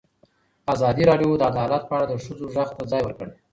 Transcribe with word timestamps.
ازادي 0.73 1.03
راډیو 1.09 1.39
د 1.39 1.43
عدالت 1.51 1.81
په 1.87 1.93
اړه 1.97 2.05
د 2.09 2.13
ښځو 2.23 2.45
غږ 2.55 2.69
ته 2.77 2.83
ځای 2.91 3.01
ورکړی. 3.03 3.33